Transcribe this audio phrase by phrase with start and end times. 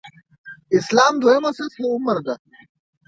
[0.77, 2.35] اسلام دویمه سطح عمره ده.